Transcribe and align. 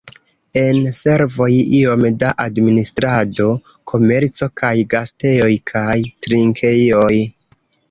En 0.59 0.77
servoj 0.99 1.49
iom 1.79 2.05
da 2.23 2.31
administrado, 2.45 3.47
komerco 3.93 4.49
kaj 4.63 4.73
gastejoj 4.97 5.53
kaj 5.75 5.95
trinkejoj. 6.27 7.15